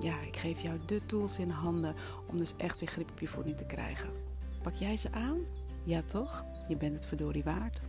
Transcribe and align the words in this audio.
ja, 0.00 0.20
ik 0.20 0.36
geef 0.36 0.60
jou 0.60 0.78
de 0.86 1.06
tools 1.06 1.38
in 1.38 1.50
handen 1.50 1.94
om 2.30 2.36
dus 2.36 2.54
echt 2.56 2.78
weer 2.78 2.88
grip 2.88 3.10
op 3.10 3.20
je 3.20 3.28
voeding 3.28 3.56
te 3.56 3.66
krijgen. 3.66 4.08
Pak 4.62 4.74
jij 4.74 4.96
ze 4.96 5.12
aan? 5.12 5.38
Ja 5.84 6.02
toch? 6.02 6.44
Je 6.68 6.76
bent 6.76 6.94
het 6.94 7.06
verdorie 7.06 7.44
waard. 7.44 7.80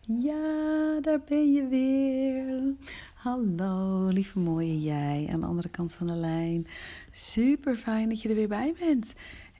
Ja, 0.00 1.00
daar 1.00 1.20
ben 1.28 1.52
je 1.52 1.66
weer. 1.66 2.74
Hallo, 3.14 4.08
lieve 4.08 4.38
mooie 4.38 4.80
jij 4.80 5.28
aan 5.32 5.40
de 5.40 5.46
andere 5.46 5.68
kant 5.68 5.92
van 5.92 6.06
de 6.06 6.12
lijn. 6.12 6.66
Super 7.10 7.76
fijn 7.76 8.08
dat 8.08 8.22
je 8.22 8.28
er 8.28 8.34
weer 8.34 8.48
bij 8.48 8.74
bent. 8.78 9.12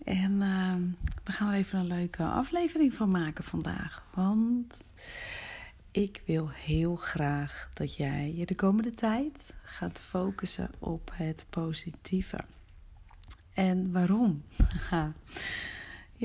En 0.05 0.33
uh, 0.33 0.75
we 1.25 1.33
gaan 1.33 1.49
er 1.49 1.55
even 1.55 1.79
een 1.79 1.87
leuke 1.87 2.25
aflevering 2.25 2.95
van 2.95 3.11
maken 3.11 3.45
vandaag. 3.45 4.05
Want 4.15 4.85
ik 6.03 6.23
wil 6.25 6.49
heel 6.51 6.97
graag 6.97 7.71
dat 7.75 7.97
jij 7.97 8.35
je 8.35 8.47
de 8.47 8.55
komende 8.55 8.91
tijd 8.91 9.57
gaat 9.63 10.01
focussen 10.01 10.71
op 10.79 11.11
het 11.13 11.47
positieve. 11.51 12.39
En 13.55 13.93
waarom? 13.93 14.43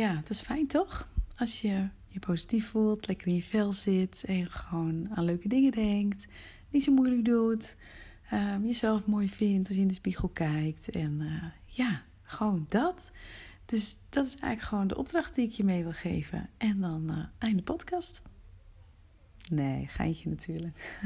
ja, 0.02 0.16
dat 0.16 0.30
is 0.30 0.42
fijn 0.42 0.68
toch? 0.68 1.10
Als 1.36 1.62
je 1.62 1.88
je 2.08 2.20
positief 2.20 2.68
voelt, 2.70 3.08
lekker 3.08 3.28
in 3.28 3.36
je 3.36 3.44
vel 3.44 3.72
zit 3.72 4.24
en 4.28 4.52
gewoon 4.52 5.10
aan 5.16 5.26
leuke 5.26 5.48
dingen 5.48 5.72
denkt, 5.72 6.26
niet 6.70 6.84
zo 6.84 6.92
moeilijk 6.92 7.26
doet, 7.26 7.78
um, 8.34 8.66
jezelf 8.66 9.06
mooi 9.06 9.30
vindt 9.30 9.68
als 9.68 9.76
je 9.76 9.84
in 9.84 9.88
de 9.88 9.94
spiegel 9.94 10.30
kijkt 10.30 10.90
en 10.90 11.20
uh, 11.20 11.44
ja, 11.66 12.04
gewoon 12.24 12.66
dat. 12.70 13.12
Dus 13.66 13.98
dat 14.10 14.26
is 14.26 14.36
eigenlijk 14.36 14.62
gewoon 14.62 14.88
de 14.88 14.98
opdracht 14.98 15.36
die 15.36 15.48
ik 15.48 15.52
je 15.52 15.64
mee 15.64 15.84
wil 15.84 15.92
geven. 15.92 16.50
En 16.58 16.80
dan 16.80 17.12
uh, 17.12 17.26
einde 17.38 17.64
podcast. 17.64 18.22
Nee, 19.52 19.88
geintje 19.88 20.30
natuurlijk. 20.30 21.00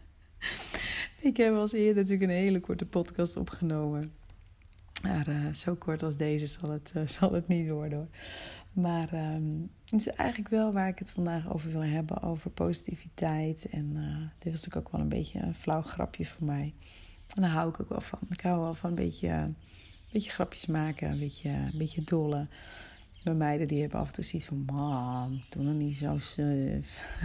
ik 1.30 1.36
heb 1.36 1.54
als 1.54 1.72
eerder 1.72 2.02
natuurlijk 2.02 2.30
een 2.30 2.36
hele 2.36 2.60
korte 2.60 2.86
podcast 2.86 3.36
opgenomen. 3.36 4.12
Maar 5.02 5.28
uh, 5.28 5.52
zo 5.52 5.74
kort 5.74 6.02
als 6.02 6.16
deze 6.16 6.46
zal 6.46 6.70
het, 6.70 6.92
uh, 6.96 7.06
zal 7.18 7.32
het 7.32 7.48
niet 7.48 7.68
worden 7.68 7.98
hoor. 7.98 8.08
Maar 8.72 9.34
um, 9.34 9.70
het 9.84 10.00
is 10.00 10.08
eigenlijk 10.08 10.50
wel 10.50 10.72
waar 10.72 10.88
ik 10.88 10.98
het 10.98 11.12
vandaag 11.12 11.52
over 11.52 11.70
wil 11.70 11.84
hebben. 11.84 12.22
Over 12.22 12.50
positiviteit. 12.50 13.68
En 13.68 13.92
uh, 13.96 14.16
dit 14.38 14.52
was 14.52 14.64
natuurlijk 14.64 14.76
ook 14.76 14.92
wel 14.92 15.00
een 15.00 15.08
beetje 15.08 15.40
een 15.40 15.54
flauw 15.54 15.82
grapje 15.82 16.26
voor 16.26 16.46
mij. 16.46 16.74
En 17.34 17.42
daar 17.42 17.50
hou 17.50 17.68
ik 17.68 17.80
ook 17.80 17.88
wel 17.88 18.00
van. 18.00 18.18
Ik 18.30 18.40
hou 18.40 18.60
wel 18.60 18.74
van 18.74 18.90
een 18.90 18.96
beetje, 18.96 19.52
beetje 20.12 20.30
grapjes 20.30 20.66
maken. 20.66 21.10
Een 21.10 21.18
beetje, 21.18 21.48
een 21.48 21.78
beetje 21.78 22.04
dolle 22.04 22.46
bij 23.22 23.34
meiden 23.34 23.68
die 23.68 23.80
hebben 23.80 24.00
af 24.00 24.06
en 24.06 24.12
toe 24.12 24.24
zoiets 24.24 24.48
van... 24.48 24.64
Mam, 24.66 25.42
doe 25.48 25.62
nog 25.62 25.74
niet 25.74 25.96
zo 25.96 26.18
suf. 26.18 27.16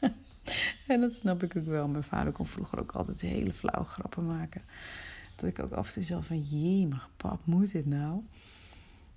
en 0.86 1.00
dat 1.00 1.12
snap 1.12 1.42
ik 1.42 1.56
ook 1.56 1.66
wel. 1.66 1.88
Mijn 1.88 2.02
vader 2.02 2.32
kon 2.32 2.46
vroeger 2.46 2.78
ook 2.78 2.92
altijd 2.92 3.20
hele 3.20 3.52
flauwe 3.52 3.86
grappen 3.86 4.26
maken. 4.26 4.62
Dat 5.36 5.48
ik 5.48 5.58
ook 5.58 5.72
af 5.72 5.86
en 5.86 5.92
toe 5.92 6.02
zelf 6.02 6.26
van... 6.26 6.88
Maar 6.88 7.08
pap, 7.16 7.40
moet 7.44 7.72
dit 7.72 7.86
nou? 7.86 8.20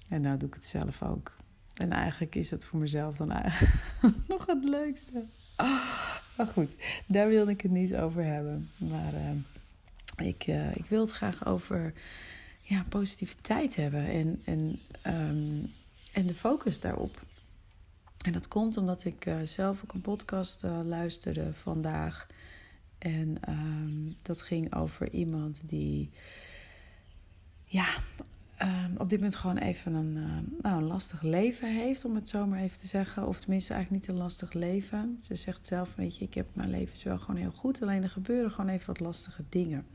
En 0.08 0.22
nou 0.22 0.38
doe 0.38 0.48
ik 0.48 0.54
het 0.54 0.66
zelf 0.66 1.04
ook. 1.04 1.38
En 1.74 1.92
eigenlijk 1.92 2.36
is 2.36 2.50
dat 2.50 2.66
voor 2.66 2.80
mezelf 2.80 3.18
dan 3.18 3.28
nog 4.28 4.46
het 4.46 4.70
leukste. 4.70 5.24
maar 6.38 6.48
goed, 6.54 6.76
daar 7.08 7.28
wilde 7.28 7.52
ik 7.52 7.62
het 7.62 7.72
niet 7.72 7.96
over 7.96 8.24
hebben. 8.24 8.70
Maar 8.78 9.14
uh, 9.14 10.28
ik, 10.28 10.48
uh, 10.48 10.76
ik 10.76 10.86
wil 10.86 11.02
het 11.02 11.12
graag 11.12 11.46
over 11.46 11.94
ja, 12.62 12.86
positiviteit 12.90 13.76
hebben. 13.76 14.06
En, 14.06 14.42
en 14.46 14.80
um, 15.08 15.72
en 16.12 16.26
de 16.26 16.36
focus 16.36 16.80
daarop. 16.80 17.22
En 18.26 18.32
dat 18.32 18.48
komt 18.48 18.78
omdat 18.78 19.06
ik 19.06 19.26
uh, 19.26 19.38
zelf 19.44 19.84
ook 19.84 19.94
een 19.94 20.02
podcast 20.02 20.64
uh, 20.64 20.80
luisterde 20.84 21.54
vandaag. 21.54 22.28
En 22.98 23.38
um, 23.50 24.16
dat 24.22 24.42
ging 24.42 24.76
over 24.76 25.10
iemand 25.12 25.62
die 25.66 26.10
ja, 27.64 27.88
um, 28.62 28.98
op 28.98 29.10
dit 29.10 29.20
moment 29.20 29.36
gewoon 29.36 29.58
even 29.58 29.94
een, 29.94 30.16
uh, 30.16 30.62
nou, 30.62 30.78
een 30.78 30.88
lastig 30.88 31.22
leven 31.22 31.76
heeft, 31.76 32.06
om 32.06 32.16
het 32.16 32.30
zo 32.30 32.48
maar 32.48 32.60
even 32.60 32.80
te 32.80 32.88
zeggen. 32.88 33.28
Of 33.28 33.40
tenminste 33.40 33.74
eigenlijk 33.74 34.04
niet 34.04 34.16
een 34.16 34.22
lastig 34.24 34.54
leven. 34.54 35.18
Ze 35.22 35.36
zegt 35.36 35.66
zelf, 35.66 35.96
weet 35.96 36.18
je, 36.18 36.26
ik 36.26 36.34
heb 36.34 36.48
mijn 36.54 36.70
leven 36.70 37.08
wel 37.08 37.18
gewoon 37.18 37.42
heel 37.42 37.52
goed. 37.52 37.82
Alleen 37.82 38.04
er 38.04 38.10
gebeuren 38.10 38.52
gewoon 38.52 38.70
even 38.70 38.88
wat 38.88 39.00
lastige 39.00 39.44
dingen. 39.50 39.86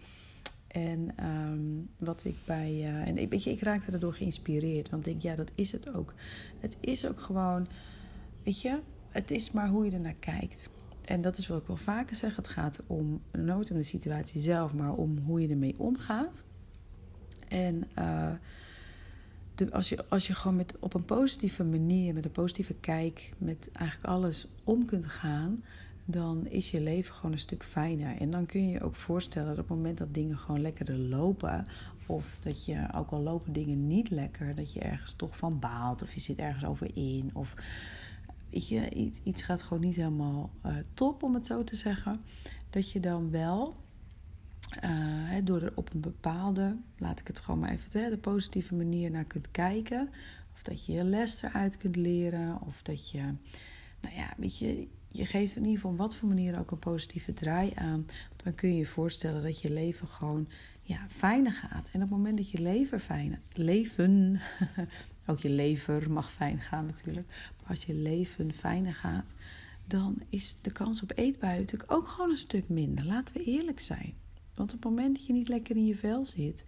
En 0.74 1.24
um, 1.24 1.88
wat 1.98 2.24
ik 2.24 2.36
bij. 2.44 2.72
Uh, 2.72 3.06
en 3.08 3.18
ik, 3.18 3.30
weet 3.30 3.42
je, 3.42 3.50
ik 3.50 3.60
raakte 3.60 3.90
daardoor 3.90 4.14
geïnspireerd. 4.14 4.90
Want 4.90 5.06
ik 5.06 5.12
denk, 5.12 5.22
ja, 5.22 5.34
dat 5.34 5.52
is 5.54 5.72
het 5.72 5.94
ook. 5.94 6.14
Het 6.60 6.76
is 6.80 7.06
ook 7.06 7.20
gewoon. 7.20 7.66
Weet 8.42 8.60
je, 8.60 8.78
het 9.08 9.30
is 9.30 9.50
maar 9.50 9.68
hoe 9.68 9.84
je 9.84 9.90
ernaar 9.90 10.14
kijkt. 10.18 10.70
En 11.04 11.20
dat 11.20 11.38
is 11.38 11.46
wat 11.46 11.60
ik 11.60 11.66
wel 11.66 11.76
vaker 11.76 12.16
zeg. 12.16 12.36
Het 12.36 12.48
gaat 12.48 12.82
om 12.86 13.20
nooit 13.32 13.70
om 13.70 13.76
de 13.76 13.82
situatie 13.82 14.40
zelf, 14.40 14.72
maar 14.72 14.92
om 14.92 15.18
hoe 15.18 15.40
je 15.40 15.48
ermee 15.48 15.74
omgaat. 15.78 16.42
En 17.48 17.84
uh, 17.98 18.32
de, 19.54 19.72
als, 19.72 19.88
je, 19.88 20.04
als 20.08 20.26
je 20.26 20.34
gewoon 20.34 20.56
met, 20.56 20.74
op 20.78 20.94
een 20.94 21.04
positieve 21.04 21.64
manier, 21.64 22.14
met 22.14 22.24
een 22.24 22.30
positieve 22.30 22.74
kijk, 22.74 23.32
met 23.38 23.70
eigenlijk 23.72 24.08
alles 24.08 24.46
om 24.64 24.84
kunt 24.84 25.06
gaan, 25.06 25.64
dan 26.04 26.46
is 26.46 26.70
je 26.70 26.80
leven 26.80 27.14
gewoon 27.14 27.32
een 27.32 27.38
stuk 27.38 27.64
fijner. 27.64 28.16
En 28.16 28.30
dan 28.30 28.46
kun 28.46 28.66
je 28.66 28.72
je 28.72 28.82
ook 28.82 28.94
voorstellen 28.94 29.48
dat 29.48 29.58
op 29.58 29.68
het 29.68 29.76
moment 29.76 29.98
dat 29.98 30.14
dingen 30.14 30.38
gewoon 30.38 30.60
lekkerder 30.60 30.98
lopen, 30.98 31.64
of 32.06 32.38
dat 32.38 32.64
je, 32.64 32.88
ook 32.94 33.10
al 33.10 33.20
lopen 33.20 33.52
dingen 33.52 33.86
niet 33.86 34.10
lekker, 34.10 34.54
dat 34.54 34.72
je 34.72 34.80
ergens 34.80 35.12
toch 35.12 35.36
van 35.36 35.58
baalt, 35.58 36.02
of 36.02 36.14
je 36.14 36.20
zit 36.20 36.38
ergens 36.38 36.64
over 36.64 36.90
in, 36.94 37.30
of 37.32 37.54
weet 38.50 38.68
je, 38.68 38.90
iets, 38.90 39.20
iets 39.22 39.42
gaat 39.42 39.62
gewoon 39.62 39.82
niet 39.82 39.96
helemaal 39.96 40.50
uh, 40.66 40.76
top, 40.94 41.22
om 41.22 41.34
het 41.34 41.46
zo 41.46 41.64
te 41.64 41.76
zeggen, 41.76 42.20
dat 42.70 42.90
je 42.90 43.00
dan 43.00 43.30
wel. 43.30 43.82
Uh, 44.84 45.34
door 45.44 45.62
er 45.62 45.72
op 45.74 45.94
een 45.94 46.00
bepaalde, 46.00 46.76
laat 46.98 47.20
ik 47.20 47.26
het 47.26 47.38
gewoon 47.38 47.60
maar 47.60 47.70
even, 47.70 48.00
hè, 48.00 48.10
de 48.10 48.18
positieve 48.18 48.74
manier 48.74 49.10
naar 49.10 49.24
kunt 49.24 49.50
kijken. 49.50 50.08
Of 50.54 50.62
dat 50.62 50.84
je 50.84 50.92
je 50.92 51.04
les 51.04 51.42
eruit 51.42 51.76
kunt 51.76 51.96
leren. 51.96 52.60
Of 52.66 52.82
dat 52.82 53.10
je, 53.10 53.22
nou 54.00 54.14
ja, 54.14 54.34
weet 54.36 54.58
je, 54.58 54.88
je 55.16 55.26
geeft 55.26 55.56
in 55.56 55.62
ieder 55.62 55.76
geval 55.76 55.90
op 55.90 55.98
wat 55.98 56.16
voor 56.16 56.28
manier 56.28 56.58
ook 56.58 56.70
een 56.70 56.78
positieve 56.78 57.32
draai 57.32 57.72
aan. 57.74 58.06
Dan 58.36 58.54
kun 58.54 58.68
je 58.68 58.76
je 58.76 58.86
voorstellen 58.86 59.42
dat 59.42 59.60
je 59.60 59.72
leven 59.72 60.08
gewoon 60.08 60.48
ja, 60.82 61.06
fijner 61.08 61.52
gaat. 61.52 61.88
En 61.92 62.02
op 62.02 62.08
het 62.08 62.10
moment 62.10 62.36
dat 62.36 62.50
je 62.50 62.60
lever 62.60 62.98
fijn, 62.98 63.40
leven, 63.52 64.40
ook 65.26 65.38
je 65.38 65.50
lever 65.50 66.10
mag 66.10 66.32
fijn 66.32 66.60
gaan 66.60 66.86
natuurlijk. 66.86 67.26
Maar 67.60 67.70
als 67.70 67.84
je 67.84 67.94
leven 67.94 68.52
fijner 68.52 68.94
gaat, 68.94 69.34
dan 69.86 70.22
is 70.28 70.56
de 70.60 70.72
kans 70.72 71.02
op 71.02 71.12
eetbuien 71.14 71.66
ook 71.86 72.08
gewoon 72.08 72.30
een 72.30 72.36
stuk 72.36 72.68
minder. 72.68 73.04
Laten 73.04 73.34
we 73.34 73.44
eerlijk 73.44 73.80
zijn. 73.80 74.14
Want 74.54 74.74
op 74.74 74.82
het 74.82 74.90
moment 74.90 75.16
dat 75.16 75.26
je 75.26 75.32
niet 75.32 75.48
lekker 75.48 75.76
in 75.76 75.86
je 75.86 75.96
vel 75.96 76.24
zit, 76.24 76.64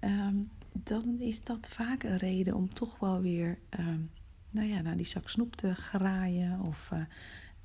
um, 0.00 0.50
dan 0.72 1.18
is 1.18 1.44
dat 1.44 1.68
vaak 1.68 2.02
een 2.02 2.18
reden 2.18 2.54
om 2.54 2.68
toch 2.68 2.98
wel 2.98 3.20
weer 3.20 3.58
um, 3.78 4.10
nou 4.50 4.68
ja, 4.68 4.80
naar 4.80 4.96
die 4.96 5.06
zak 5.06 5.28
snoep 5.28 5.56
te 5.56 5.74
graaien. 5.74 6.60
Of 6.60 6.90
uh, 6.92 7.00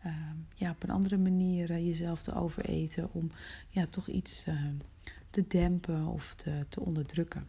uh, 0.06 0.12
ja, 0.56 0.69
op 0.69 0.84
een 0.84 0.90
andere 0.90 1.18
manier 1.18 1.72
uh, 1.72 1.86
jezelf 1.86 2.24
te 2.24 2.34
overeten. 2.34 3.10
Om 3.13 3.31
ja, 3.69 3.86
toch 3.86 4.07
iets 4.07 4.46
te 5.30 5.48
dempen 5.48 6.06
of 6.06 6.34
te, 6.36 6.66
te 6.69 6.80
onderdrukken. 6.80 7.48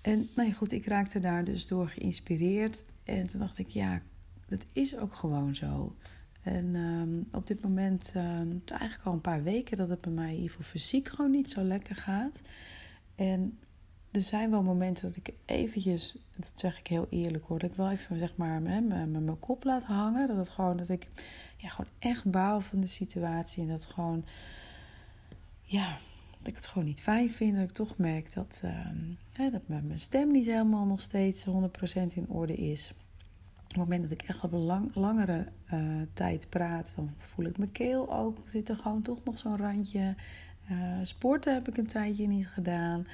En 0.00 0.28
nou 0.34 0.48
ja, 0.48 0.54
goed, 0.54 0.72
ik 0.72 0.86
raakte 0.86 1.20
daar 1.20 1.44
dus 1.44 1.66
door 1.66 1.88
geïnspireerd. 1.88 2.84
En 3.04 3.26
toen 3.26 3.40
dacht 3.40 3.58
ik, 3.58 3.68
ja, 3.68 4.02
dat 4.46 4.66
is 4.72 4.96
ook 4.96 5.14
gewoon 5.14 5.54
zo. 5.54 5.96
En 6.42 6.74
um, 6.74 7.26
op 7.32 7.46
dit 7.46 7.62
moment, 7.62 8.12
het 8.12 8.70
eigenlijk 8.70 9.04
al 9.04 9.12
een 9.12 9.20
paar 9.20 9.42
weken 9.42 9.76
dat 9.76 9.88
het 9.88 10.00
bij 10.00 10.12
mij 10.12 10.34
in 10.34 10.42
ieder 10.42 10.62
fysiek 10.62 11.08
gewoon 11.08 11.30
niet 11.30 11.50
zo 11.50 11.62
lekker 11.62 11.94
gaat. 11.94 12.42
En 13.14 13.58
er 14.14 14.22
zijn 14.22 14.50
wel 14.50 14.62
momenten 14.62 15.08
dat 15.08 15.16
ik 15.16 15.34
eventjes, 15.44 16.16
dat 16.36 16.52
zeg 16.54 16.78
ik 16.78 16.86
heel 16.86 17.06
eerlijk 17.10 17.44
hoor, 17.44 17.58
dat 17.58 17.70
ik 17.70 17.76
wel 17.76 17.90
even 17.90 18.18
zeg 18.18 18.36
maar 18.36 18.62
mijn 18.62 19.38
kop 19.38 19.64
laat 19.64 19.84
hangen. 19.84 20.28
Dat 20.28 20.36
het 20.36 20.48
gewoon, 20.48 20.76
dat 20.76 20.88
ik 20.88 21.08
ja, 21.56 21.68
gewoon 21.68 21.90
echt 21.98 22.30
baal 22.30 22.60
van 22.60 22.80
de 22.80 22.86
situatie. 22.86 23.62
En 23.62 23.68
dat 23.68 23.84
gewoon, 23.84 24.24
ja, 25.62 25.96
dat 26.38 26.46
ik 26.48 26.56
het 26.56 26.66
gewoon 26.66 26.84
niet 26.84 27.02
fijn 27.02 27.30
vind. 27.30 27.54
Dat 27.54 27.64
ik 27.64 27.70
toch 27.70 27.96
merk 27.96 28.34
dat, 28.34 28.62
uh, 28.64 29.52
dat 29.52 29.68
mijn 29.68 29.98
stem 29.98 30.30
niet 30.30 30.46
helemaal 30.46 30.86
nog 30.86 31.00
steeds 31.00 31.44
100% 31.44 32.14
in 32.14 32.28
orde 32.28 32.54
is. 32.54 32.92
het 33.66 33.76
moment 33.76 34.02
dat 34.02 34.10
ik 34.10 34.22
echt 34.22 34.44
op 34.44 34.52
een 34.52 34.58
lang, 34.58 34.94
langere 34.94 35.48
uh, 35.72 36.02
tijd 36.12 36.48
praat, 36.48 36.92
dan 36.96 37.14
voel 37.18 37.44
ik 37.44 37.58
mijn 37.58 37.72
keel 37.72 38.14
ook. 38.14 38.38
Zit 38.46 38.68
er 38.68 38.76
gewoon 38.76 39.02
toch 39.02 39.24
nog 39.24 39.38
zo'n 39.38 39.56
randje. 39.56 40.14
Uh, 40.70 40.98
sporten 41.02 41.54
heb 41.54 41.68
ik 41.68 41.76
een 41.76 41.86
tijdje 41.86 42.26
niet 42.26 42.48
gedaan. 42.48 43.06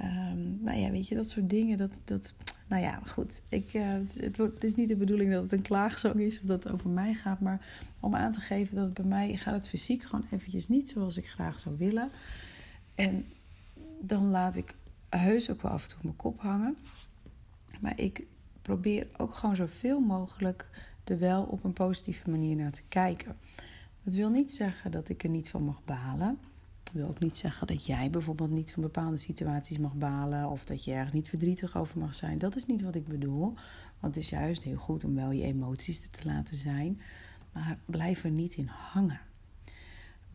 Um, 0.00 0.58
nou 0.62 0.78
ja, 0.78 0.90
weet 0.90 1.08
je, 1.08 1.14
dat 1.14 1.30
soort 1.30 1.50
dingen. 1.50 1.76
Dat, 1.76 2.00
dat, 2.04 2.34
nou 2.68 2.82
ja, 2.82 3.00
goed. 3.06 3.42
Ik, 3.48 3.70
het, 3.70 4.36
wordt, 4.36 4.54
het 4.54 4.64
is 4.64 4.74
niet 4.74 4.88
de 4.88 4.96
bedoeling 4.96 5.32
dat 5.32 5.42
het 5.42 5.52
een 5.52 5.62
klaagzang 5.62 6.14
is 6.14 6.40
of 6.40 6.46
dat 6.46 6.64
het 6.64 6.72
over 6.72 6.88
mij 6.90 7.14
gaat. 7.14 7.40
Maar 7.40 7.66
om 8.00 8.14
aan 8.14 8.32
te 8.32 8.40
geven 8.40 8.74
dat 8.74 8.84
het 8.84 8.94
bij 8.94 9.04
mij 9.04 9.36
gaat 9.36 9.54
het 9.54 9.68
fysiek 9.68 10.02
gewoon 10.02 10.26
eventjes 10.30 10.68
niet 10.68 10.88
zoals 10.88 11.16
ik 11.16 11.28
graag 11.28 11.60
zou 11.60 11.76
willen. 11.78 12.10
En 12.94 13.26
dan 14.00 14.30
laat 14.30 14.56
ik 14.56 14.76
heus 15.08 15.50
ook 15.50 15.62
wel 15.62 15.72
af 15.72 15.82
en 15.82 15.88
toe 15.88 15.98
mijn 16.02 16.16
kop 16.16 16.40
hangen. 16.40 16.76
Maar 17.80 18.00
ik 18.00 18.26
probeer 18.62 19.06
ook 19.16 19.34
gewoon 19.34 19.56
zoveel 19.56 20.00
mogelijk 20.00 20.68
er 21.04 21.18
wel 21.18 21.42
op 21.42 21.64
een 21.64 21.72
positieve 21.72 22.30
manier 22.30 22.56
naar 22.56 22.70
te 22.70 22.82
kijken. 22.88 23.36
Dat 24.04 24.14
wil 24.14 24.30
niet 24.30 24.52
zeggen 24.52 24.90
dat 24.90 25.08
ik 25.08 25.22
er 25.22 25.28
niet 25.28 25.48
van 25.48 25.62
mag 25.62 25.84
balen. 25.84 26.38
Wil 26.94 27.08
ook 27.08 27.18
niet 27.18 27.36
zeggen 27.36 27.66
dat 27.66 27.86
jij 27.86 28.10
bijvoorbeeld 28.10 28.50
niet 28.50 28.72
van 28.72 28.82
bepaalde 28.82 29.16
situaties 29.16 29.78
mag 29.78 29.94
balen 29.94 30.50
of 30.50 30.64
dat 30.64 30.84
je 30.84 30.92
ergens 30.92 31.12
niet 31.12 31.28
verdrietig 31.28 31.76
over 31.76 31.98
mag 31.98 32.14
zijn. 32.14 32.38
Dat 32.38 32.56
is 32.56 32.66
niet 32.66 32.82
wat 32.82 32.94
ik 32.94 33.08
bedoel. 33.08 33.54
Want 34.00 34.14
het 34.14 34.16
is 34.16 34.28
juist 34.28 34.62
heel 34.62 34.76
goed 34.76 35.04
om 35.04 35.14
wel 35.14 35.30
je 35.30 35.42
emoties 35.42 36.10
te 36.10 36.24
laten 36.24 36.56
zijn. 36.56 37.00
Maar 37.52 37.78
blijf 37.84 38.24
er 38.24 38.30
niet 38.30 38.54
in 38.54 38.66
hangen. 38.66 39.20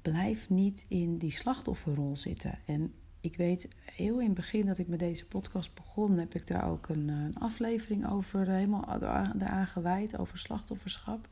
Blijf 0.02 0.50
niet 0.50 0.86
in 0.88 1.18
die 1.18 1.32
slachtofferrol 1.32 2.18
zitten. 2.18 2.60
En 2.66 2.94
ik 3.22 3.38
weet 3.38 3.68
heel 3.86 4.20
in 4.20 4.26
het 4.26 4.36
begin 4.36 4.66
dat 4.66 4.78
ik 4.78 4.88
met 4.88 5.00
deze 5.00 5.26
podcast 5.26 5.74
begon, 5.74 6.18
heb 6.18 6.36
ik 6.36 6.48
daar 6.48 6.70
ook 6.70 6.90
een, 6.90 7.08
een 7.08 7.38
aflevering 7.38 8.10
over, 8.10 8.48
eh, 8.48 8.54
helemaal 8.54 9.02
eraan 9.36 9.68
gewijd, 9.68 10.18
over 10.18 10.38
slachtofferschap. 10.38 11.28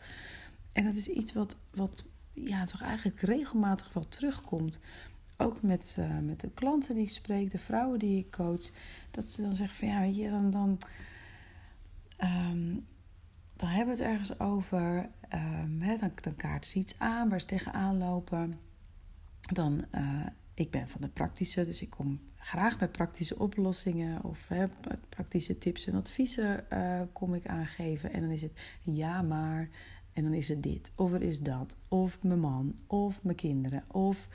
En 0.74 0.86
dat 0.86 0.96
is 0.96 1.08
iets 1.08 1.34
wat, 1.34 1.58
wat 1.74 2.06
ja, 2.34 2.64
toch 2.64 2.82
eigenlijk 2.82 3.22
regelmatig 3.22 3.94
wel 3.94 4.08
terugkomt. 4.08 4.80
Ook 5.38 5.62
met, 5.62 5.96
uh, 6.00 6.20
met 6.20 6.40
de 6.40 6.50
klanten 6.50 6.96
die 6.96 7.04
ik 7.04 7.10
spreek, 7.10 7.52
de 7.52 7.60
vrouwen 7.60 8.00
die 8.00 8.18
ik 8.18 8.32
coach. 8.32 8.70
Dat 9.12 9.30
ze 9.30 9.42
dan 9.42 9.56
zeggen 9.56 9.78
van 9.78 9.88
ja, 9.88 10.02
weet 10.02 10.16
je, 10.16 10.30
dan, 10.30 10.50
dan, 10.52 10.78
um, 12.24 12.86
dan 13.56 13.70
hebben 13.70 13.96
we 13.96 14.04
het 14.04 14.12
ergens 14.12 14.40
over. 14.40 15.10
Um, 15.34 15.82
hè, 15.82 15.98
dan, 15.98 16.12
dan 16.22 16.36
kaarten 16.36 16.70
ze 16.70 16.80
iets 16.80 17.00
aan 17.00 17.30
waar 17.30 17.40
ze 17.40 17.48
tegenaan 17.48 17.98
lopen. 17.98 18.60
Dan 19.54 19.86
uh, 19.96 20.26
ik 20.54 20.72
ben 20.72 20.88
van 20.88 21.02
de 21.02 21.10
praktische, 21.10 21.66
dus 21.66 21.82
ik 21.82 21.90
kom 21.90 22.20
graag 22.36 22.78
bij 22.78 22.88
praktische 22.88 23.40
oplossingen 23.40 24.24
of 24.24 24.48
hè, 24.48 24.68
praktische 25.10 25.58
tips 25.58 25.88
en 25.88 25.96
adviezen 25.96 26.66
uh, 26.74 27.02
kom 27.14 27.34
ik 27.34 27.48
aangeven. 27.48 28.14
En 28.14 28.22
dan 28.22 28.32
is 28.32 28.42
het 28.42 28.54
ja, 28.84 29.22
maar. 29.22 29.70
En 30.14 30.24
dan 30.24 30.34
is 30.34 30.48
het 30.48 30.64
dit, 30.64 30.92
of 30.96 31.14
er 31.14 31.22
is 31.22 31.42
dat, 31.42 31.78
of 31.88 32.18
mijn 32.22 32.40
man, 32.40 32.76
of 32.88 33.24
mijn 33.24 33.36
kinderen, 33.36 33.84
of 33.88 34.28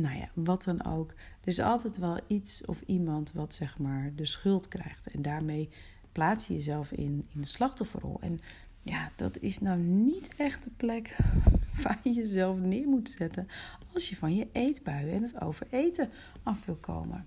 nou 0.00 0.16
ja, 0.16 0.28
wat 0.34 0.64
dan 0.64 0.84
ook. 0.84 1.10
Er 1.40 1.48
is 1.48 1.60
altijd 1.60 1.96
wel 1.96 2.20
iets 2.26 2.64
of 2.64 2.82
iemand 2.86 3.32
wat 3.32 3.54
zeg 3.54 3.78
maar 3.78 4.12
de 4.14 4.24
schuld 4.24 4.68
krijgt. 4.68 5.06
En 5.06 5.22
daarmee 5.22 5.70
plaats 6.12 6.46
je 6.46 6.54
jezelf 6.54 6.92
in, 6.92 7.26
in 7.34 7.40
de 7.40 7.46
slachtofferrol. 7.46 8.20
En 8.20 8.40
ja, 8.82 9.10
dat 9.16 9.38
is 9.38 9.58
nou 9.58 9.78
niet 9.80 10.34
echt 10.36 10.62
de 10.64 10.70
plek 10.76 11.16
waar 11.82 12.00
je 12.02 12.12
jezelf 12.12 12.58
neer 12.58 12.88
moet 12.88 13.08
zetten 13.08 13.46
als 13.92 14.08
je 14.08 14.16
van 14.16 14.34
je 14.34 14.48
eetbuien 14.52 15.12
en 15.12 15.22
het 15.22 15.40
overeten 15.40 16.10
af 16.42 16.64
wil 16.64 16.76
komen. 16.76 17.26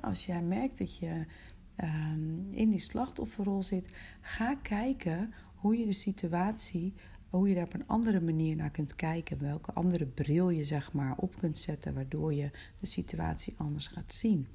als 0.00 0.26
jij 0.26 0.42
merkt 0.42 0.78
dat 0.78 0.96
je 0.96 1.26
ehm, 1.76 2.52
in 2.52 2.70
die 2.70 2.78
slachtofferrol 2.78 3.62
zit, 3.62 3.88
ga 4.20 4.54
kijken 4.54 5.34
hoe 5.54 5.78
je 5.78 5.86
de 5.86 5.92
situatie, 5.92 6.94
hoe 7.30 7.48
je 7.48 7.54
daar 7.54 7.64
op 7.64 7.74
een 7.74 7.88
andere 7.88 8.20
manier 8.20 8.56
naar 8.56 8.70
kunt 8.70 8.96
kijken. 8.96 9.38
Welke 9.38 9.72
andere 9.72 10.06
bril 10.06 10.50
je 10.50 10.64
zeg 10.64 10.92
maar 10.92 11.16
op 11.16 11.38
kunt 11.38 11.58
zetten, 11.58 11.94
waardoor 11.94 12.34
je 12.34 12.50
de 12.80 12.86
situatie 12.86 13.54
anders 13.56 13.86
gaat 13.86 14.14
zien. 14.14 14.46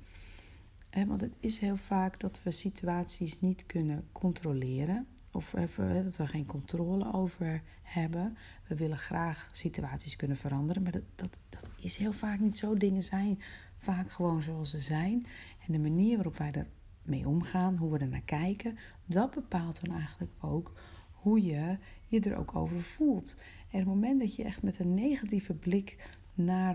want 1.07 1.21
het 1.21 1.35
is 1.39 1.59
heel 1.59 1.77
vaak 1.77 2.19
dat 2.19 2.43
we 2.43 2.51
situaties 2.51 3.41
niet 3.41 3.65
kunnen 3.65 4.07
controleren 4.11 5.07
of 5.31 5.53
even, 5.53 6.03
dat 6.03 6.15
we 6.15 6.27
geen 6.27 6.45
controle 6.45 7.13
over 7.13 7.61
hebben. 7.83 8.37
We 8.67 8.75
willen 8.75 8.97
graag 8.97 9.49
situaties 9.51 10.15
kunnen 10.15 10.37
veranderen, 10.37 10.83
maar 10.83 10.91
dat, 10.91 11.03
dat, 11.15 11.39
dat 11.49 11.69
is 11.77 11.97
heel 11.97 12.13
vaak 12.13 12.39
niet 12.39 12.57
zo. 12.57 12.77
Dingen 12.77 13.03
zijn 13.03 13.39
vaak 13.77 14.11
gewoon 14.11 14.41
zoals 14.41 14.69
ze 14.69 14.79
zijn. 14.79 15.25
En 15.67 15.73
de 15.73 15.79
manier 15.79 16.15
waarop 16.15 16.37
wij 16.37 16.51
er 16.51 16.67
mee 17.03 17.27
omgaan, 17.27 17.77
hoe 17.77 17.91
we 17.91 17.99
er 17.99 18.07
naar 18.07 18.21
kijken, 18.21 18.77
dat 19.05 19.31
bepaalt 19.31 19.85
dan 19.85 19.95
eigenlijk 19.95 20.31
ook 20.39 20.73
hoe 21.11 21.43
je 21.43 21.77
je 22.23 22.29
er 22.29 22.37
ook 22.37 22.55
over 22.55 22.81
voelt. 22.81 23.35
En 23.71 23.77
het 23.79 23.87
moment 23.87 24.19
dat 24.19 24.35
je 24.35 24.43
echt 24.43 24.63
met 24.63 24.79
een 24.79 24.93
negatieve 24.93 25.53
blik 25.53 26.17
naar 26.33 26.73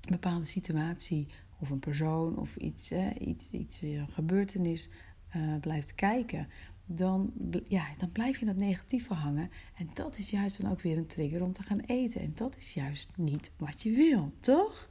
een 0.00 0.10
bepaalde 0.10 0.46
situatie 0.46 1.28
of 1.58 1.70
een 1.70 1.78
persoon 1.78 2.38
of 2.38 2.56
iets, 2.56 2.92
iets, 3.18 3.50
iets 3.50 3.82
een 3.82 4.08
gebeurtenis 4.08 4.90
uh, 5.36 5.56
blijft 5.60 5.94
kijken, 5.94 6.48
dan, 6.84 7.32
ja, 7.64 7.86
dan 7.98 8.12
blijf 8.12 8.34
je 8.34 8.40
in 8.40 8.52
dat 8.52 8.64
negatieve 8.64 9.14
hangen. 9.14 9.50
En 9.74 9.90
dat 9.94 10.18
is 10.18 10.30
juist 10.30 10.62
dan 10.62 10.70
ook 10.70 10.80
weer 10.80 10.98
een 10.98 11.06
trigger 11.06 11.42
om 11.42 11.52
te 11.52 11.62
gaan 11.62 11.80
eten. 11.80 12.20
En 12.20 12.32
dat 12.34 12.56
is 12.56 12.74
juist 12.74 13.10
niet 13.16 13.50
wat 13.56 13.82
je 13.82 13.90
wil, 13.90 14.32
toch? 14.40 14.90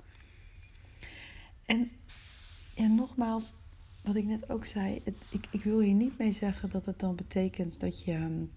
En, 1.65 1.91
en 2.75 2.95
nogmaals, 2.95 3.53
wat 4.03 4.15
ik 4.15 4.25
net 4.25 4.49
ook 4.49 4.65
zei, 4.65 5.01
ik, 5.29 5.47
ik 5.51 5.63
wil 5.63 5.79
hier 5.79 5.93
niet 5.93 6.17
mee 6.17 6.31
zeggen 6.31 6.69
dat 6.69 6.85
het 6.85 6.99
dan 6.99 7.15
betekent 7.15 7.79
dat 7.79 8.03
je, 8.03 8.47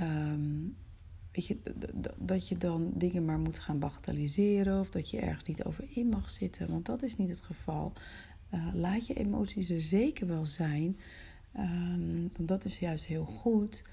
um, 0.00 0.76
weet 1.32 1.46
je, 1.46 1.58
dat 2.18 2.48
je 2.48 2.56
dan 2.56 2.90
dingen 2.94 3.24
maar 3.24 3.38
moet 3.38 3.58
gaan 3.58 3.78
bagatelliseren 3.78 4.80
of 4.80 4.90
dat 4.90 5.10
je 5.10 5.20
ergens 5.20 5.44
niet 5.44 5.64
over 5.64 5.84
in 5.88 6.08
mag 6.08 6.30
zitten, 6.30 6.70
want 6.70 6.86
dat 6.86 7.02
is 7.02 7.16
niet 7.16 7.28
het 7.28 7.40
geval. 7.40 7.92
Uh, 8.54 8.68
laat 8.74 9.06
je 9.06 9.14
emoties 9.14 9.70
er 9.70 9.80
zeker 9.80 10.26
wel 10.26 10.46
zijn. 10.46 10.98
Um, 11.56 12.30
dat 12.40 12.64
is 12.64 12.78
juist 12.78 13.06
heel 13.06 13.24
goed. 13.24 13.84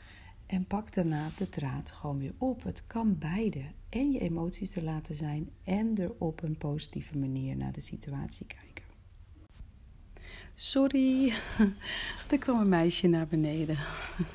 En 0.45 0.65
pak 0.65 0.93
daarna 0.93 1.29
de 1.37 1.49
draad 1.49 1.91
gewoon 1.91 2.17
weer 2.17 2.33
op. 2.37 2.63
Het 2.63 2.87
kan 2.87 3.17
beide. 3.17 3.61
En 3.89 4.11
je 4.11 4.19
emoties 4.19 4.75
er 4.75 4.83
laten 4.83 5.15
zijn 5.15 5.49
en 5.63 5.95
er 5.97 6.11
op 6.17 6.43
een 6.43 6.57
positieve 6.57 7.17
manier 7.17 7.57
naar 7.57 7.71
de 7.71 7.81
situatie 7.81 8.45
kijken. 8.45 8.74
Sorry, 10.57 11.33
er 12.31 12.37
kwam 12.37 12.59
een 12.59 12.69
meisje 12.69 13.07
naar 13.07 13.27
beneden. 13.27 13.77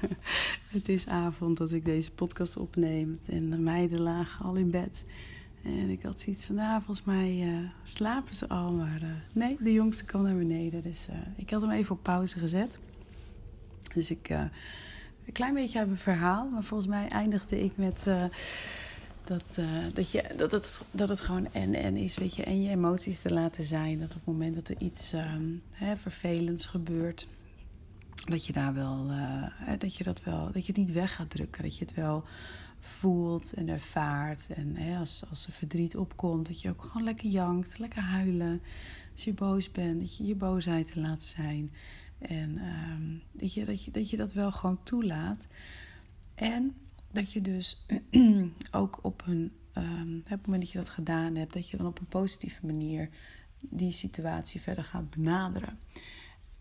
Het 0.76 0.88
is 0.88 1.06
avond 1.06 1.56
dat 1.56 1.72
ik 1.72 1.84
deze 1.84 2.12
podcast 2.12 2.56
opneem. 2.56 3.20
En 3.27 3.50
de 3.50 3.58
meiden 3.58 4.00
lagen 4.00 4.44
al 4.44 4.55
in 4.55 4.70
bed. 4.70 5.05
En 5.65 5.91
ik 5.91 6.03
had 6.03 6.20
zoiets 6.20 6.44
van, 6.46 6.55
nou, 6.55 6.82
volgens 6.82 7.06
mij 7.06 7.46
uh, 7.46 7.69
slapen 7.82 8.34
ze 8.34 8.48
al. 8.48 8.72
Maar 8.72 9.03
uh, 9.03 9.08
nee, 9.34 9.56
de 9.60 9.72
jongste 9.72 10.05
kwam 10.05 10.22
naar 10.22 10.36
beneden. 10.36 10.82
Dus 10.82 11.06
uh, 11.10 11.17
ik 11.36 11.50
had 11.50 11.60
hem 11.60 11.70
even 11.70 11.94
op 11.94 12.03
pauze 12.03 12.39
gezet. 12.39 12.79
Dus 13.94 14.10
ik, 14.10 14.29
een 15.27 15.32
klein 15.32 15.55
beetje 15.55 15.79
uit 15.79 15.89
mijn 15.89 16.00
verhaal, 16.00 16.48
maar 16.48 16.65
volgens 16.65 16.89
mij 16.89 17.08
eindigde 17.08 17.65
ik 17.65 17.77
met 17.77 18.06
dat, 19.31 19.56
uh, 19.60 19.67
dat, 19.94 20.10
je, 20.10 20.25
dat, 20.37 20.53
het, 20.53 20.82
dat 20.91 21.08
het 21.08 21.20
gewoon 21.20 21.53
en-en 21.53 21.96
is, 21.96 22.17
weet 22.17 22.34
je. 22.34 22.44
En 22.44 22.63
je 22.63 22.70
emoties 22.70 23.20
te 23.20 23.32
laten 23.32 23.65
zijn. 23.65 23.99
Dat 23.99 24.08
op 24.08 24.15
het 24.15 24.25
moment 24.25 24.55
dat 24.55 24.69
er 24.69 24.77
iets 24.79 25.13
um, 25.13 25.63
hè, 25.70 25.96
vervelends 25.96 26.67
gebeurt, 26.67 27.29
dat 28.25 28.46
je 28.46 28.53
daar 28.53 28.75
wel, 28.75 29.10
dat 29.79 29.96
je 29.96 30.05
dat 30.05 30.22
wel, 30.22 30.53
dat 30.53 30.67
je 30.67 30.72
het 30.72 30.77
niet 30.77 30.93
weg 30.93 31.15
gaat 31.15 31.31
drukken. 31.31 31.63
Dat 31.63 31.77
je 31.77 31.84
het 31.84 31.94
wel 31.94 32.25
voelt 32.81 33.53
en 33.53 33.69
ervaart. 33.69 34.49
En 34.55 34.77
hè, 34.77 34.99
als, 34.99 35.22
als 35.31 35.46
er 35.46 35.53
verdriet 35.53 35.96
opkomt, 35.96 36.46
dat 36.46 36.60
je 36.60 36.69
ook 36.69 36.82
gewoon 36.82 37.05
lekker 37.05 37.29
jankt, 37.29 37.79
lekker 37.79 38.03
huilen. 38.03 38.60
Als 39.13 39.25
je 39.25 39.34
boos 39.34 39.70
bent, 39.70 40.01
dat 40.01 40.17
je 40.17 40.27
je 40.27 40.37
boosheid 40.37 40.94
laat 40.94 41.25
zijn. 41.25 41.72
En 42.19 42.58
um, 42.91 43.22
dat, 43.32 43.55
je, 43.55 43.65
dat, 43.65 43.84
je, 43.84 43.91
dat 43.91 44.10
je 44.10 44.17
dat 44.17 44.32
wel 44.32 44.53
gewoon 44.53 44.82
toelaat. 44.82 45.46
En 46.34 46.75
dat 47.12 47.32
je 47.32 47.40
dus 47.40 47.86
ook 48.70 48.98
op 49.02 49.22
een, 49.26 49.52
um, 49.74 50.19
op 50.19 50.29
het 50.29 50.46
moment 50.46 50.62
dat 50.62 50.70
je 50.70 50.79
dat 50.79 50.88
gedaan 50.88 51.34
hebt, 51.34 51.52
dat 51.52 51.69
je 51.69 51.76
dan 51.76 51.86
op 51.86 51.98
een 51.98 52.06
positieve 52.06 52.67
manier 52.67 53.08
die 53.60 53.93
situatie 53.93 54.60
verder 54.60 54.84
gaat 54.84 55.10
benaderen. 55.10 55.79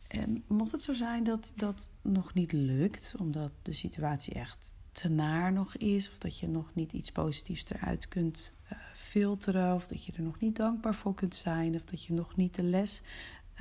En 0.08 0.44
mocht 0.48 0.72
het 0.72 0.82
zo 0.82 0.94
zijn 0.94 1.24
dat 1.24 1.54
dat 1.56 1.90
nog 2.02 2.34
niet 2.34 2.52
lukt, 2.52 3.16
omdat 3.20 3.52
de 3.62 3.74
situatie 3.74 4.34
echt 4.34 4.74
te 4.92 5.10
naar 5.10 5.54
nog 5.54 5.76
is, 5.76 6.10
of 6.10 6.18
dat 6.18 6.40
je 6.40 6.48
nog 6.48 6.72
niet 6.74 6.94
iets 6.94 7.12
positiefs 7.12 7.66
eruit 7.70 8.08
kunt 8.08 8.56
uh, 8.64 8.78
filteren, 8.94 9.76
of 9.76 9.88
dat 9.88 10.06
je 10.06 10.12
er 10.12 10.22
nog 10.22 10.40
niet 10.40 10.56
dankbaar 10.56 10.96
voor 10.96 11.14
kunt 11.14 11.36
zijn, 11.36 11.76
of 11.76 11.84
dat 11.84 12.04
je 12.04 12.14
nog 12.14 12.36
niet 12.36 12.56
de 12.56 12.64
les 12.64 13.02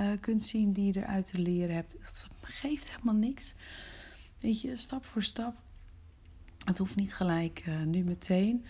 uh, 0.00 0.07
kunt 0.21 0.45
zien 0.45 0.73
die 0.73 0.92
je 0.92 1.00
eruit 1.00 1.30
te 1.30 1.38
leren 1.38 1.75
hebt. 1.75 1.97
Dat 2.04 2.28
geeft 2.42 2.90
helemaal 2.90 3.14
niks. 3.14 3.54
Weet 4.40 4.61
je, 4.61 4.76
stap 4.76 5.04
voor 5.04 5.23
stap. 5.23 5.54
Het 6.69 6.79
hoeft 6.79 6.97
niet 6.97 7.15
gelijk 7.15 7.65
uh, 7.69 7.83
nu 7.83 8.05
meteen. 8.05 8.65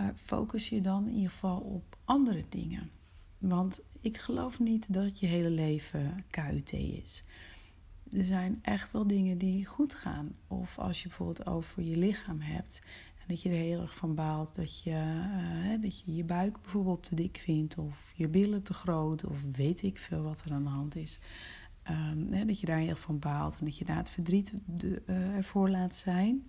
Uh, 0.00 0.06
focus 0.16 0.68
je 0.68 0.80
dan 0.80 1.08
in 1.08 1.14
ieder 1.14 1.30
geval 1.30 1.58
op 1.58 1.96
andere 2.04 2.44
dingen. 2.48 2.90
Want 3.38 3.80
ik 4.00 4.18
geloof 4.18 4.58
niet 4.58 4.92
dat 4.92 5.18
je 5.18 5.26
hele 5.26 5.50
leven 5.50 6.24
KUT 6.30 6.72
is. 6.72 7.24
er 8.12 8.24
zijn 8.24 8.58
echt 8.62 8.92
wel 8.92 9.06
dingen 9.06 9.38
die 9.38 9.66
goed 9.66 9.94
gaan. 9.94 10.36
Of 10.46 10.78
als 10.78 11.02
je 11.02 11.08
bijvoorbeeld 11.08 11.46
over 11.46 11.82
je 11.82 11.96
lichaam 11.96 12.40
hebt 12.40 12.80
en 13.18 13.24
dat 13.28 13.42
je 13.42 13.48
er 13.48 13.56
heel 13.56 13.80
erg 13.80 13.94
van 13.94 14.14
baalt 14.14 14.54
dat 14.54 14.82
je, 14.82 14.90
uh, 14.90 15.82
dat 15.82 16.00
je 16.00 16.14
je 16.14 16.24
buik 16.24 16.62
bijvoorbeeld 16.62 17.02
te 17.02 17.14
dik 17.14 17.38
vindt, 17.38 17.78
of 17.78 18.12
je 18.14 18.28
billen 18.28 18.62
te 18.62 18.74
groot, 18.74 19.24
of 19.24 19.42
weet 19.56 19.82
ik 19.82 19.98
veel 19.98 20.22
wat 20.22 20.44
er 20.44 20.52
aan 20.52 20.64
de 20.64 20.68
hand 20.68 20.96
is. 20.96 21.20
Um, 21.90 22.32
hè, 22.32 22.44
dat 22.44 22.60
je 22.60 22.66
daar 22.66 22.78
heel 22.78 22.88
erg 22.88 23.00
van 23.00 23.18
baalt 23.18 23.56
en 23.58 23.64
dat 23.64 23.76
je 23.76 23.84
daar 23.84 23.96
het 23.96 24.10
verdriet 24.10 24.52
de, 24.66 25.02
uh, 25.06 25.36
ervoor 25.36 25.70
laat 25.70 25.96
zijn. 25.96 26.44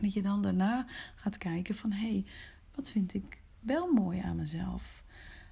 Dat 0.00 0.12
je 0.12 0.22
dan 0.22 0.42
daarna 0.42 0.86
gaat 1.14 1.38
kijken 1.38 1.74
van 1.74 1.92
hé, 1.92 2.10
hey, 2.10 2.24
wat 2.74 2.90
vind 2.90 3.14
ik 3.14 3.42
wel 3.60 3.92
mooi 3.92 4.20
aan 4.20 4.36
mezelf? 4.36 5.04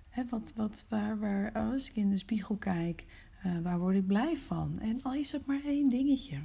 Hè, 0.09 0.23
wat, 0.31 0.53
wat, 0.57 0.85
waar, 0.89 1.19
waar, 1.19 1.53
als 1.53 1.89
ik 1.89 1.97
in 1.97 2.11
de 2.11 2.17
spiegel 2.17 2.57
kijk, 2.57 3.05
uh, 3.47 3.59
waar 3.59 3.79
word 3.79 3.97
ik 3.97 4.07
blij 4.07 4.37
van? 4.37 4.79
En 4.81 5.03
al 5.03 5.15
is 5.15 5.33
het 5.33 5.47
maar 5.47 5.61
één 5.65 5.89
dingetje. 5.89 6.39